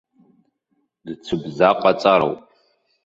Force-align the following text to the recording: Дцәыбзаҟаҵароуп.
Дцәыбзаҟаҵароуп. 1.05 2.39